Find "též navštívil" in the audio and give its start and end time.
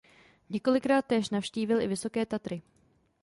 1.05-1.81